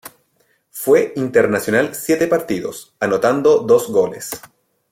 Fue 0.71 1.13
internacional 1.15 1.93
siete 1.93 2.25
partidos, 2.27 2.95
anotando 2.99 3.59
dos 3.59 3.87
goles. 3.89 4.31